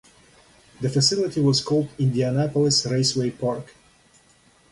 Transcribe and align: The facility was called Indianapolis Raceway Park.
The 0.79 0.89
facility 0.89 1.41
was 1.41 1.61
called 1.63 1.89
Indianapolis 1.99 2.87
Raceway 2.87 3.29
Park. 3.29 3.75